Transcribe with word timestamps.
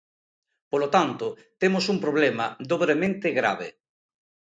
Polo 0.71 0.87
tanto, 0.95 1.25
temos 1.61 1.85
un 1.93 1.97
problema 2.05 2.45
dobremente 2.71 3.27
grave. 3.39 3.67